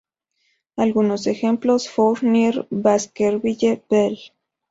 [0.77, 4.17] Algunos ejemplos: Fournier, Baskerville, Bell.